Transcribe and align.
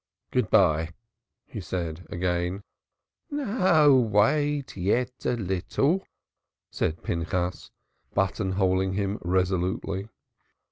"Good 0.31 0.49
bye," 0.49 0.95
he 1.45 1.61
said 1.61 2.07
again. 2.09 2.63
"No, 3.29 3.95
wait, 3.95 4.75
yet 4.75 5.11
a 5.27 5.33
little," 5.33 6.07
said 6.71 7.03
Pinchas, 7.03 7.69
buttonholing 8.15 8.93
him 8.93 9.19
resolutely. 9.23 10.09